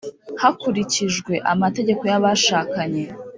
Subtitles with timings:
[0.41, 3.05] hakurikijwe amategeko y’abashakanye